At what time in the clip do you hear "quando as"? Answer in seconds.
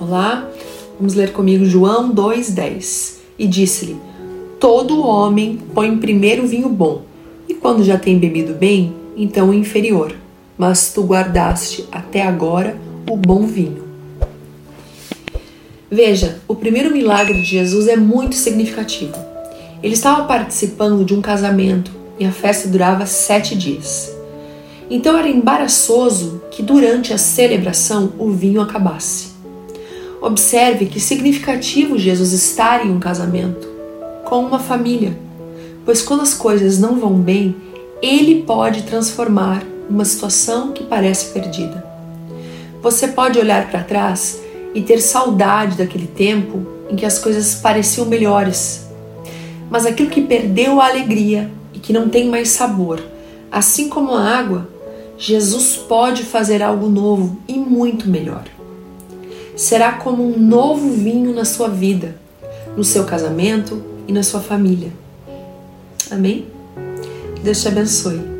36.00-36.32